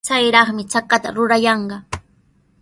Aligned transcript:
Chayraqmi 0.07 0.63
chakata 0.71 1.09
rurayanqa. 1.15 1.77